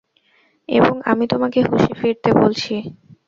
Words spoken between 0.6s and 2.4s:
এবং আমি তোমাকে হুশে ফিরতে